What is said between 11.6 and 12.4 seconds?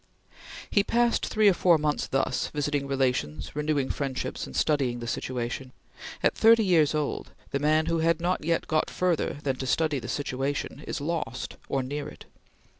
or near it.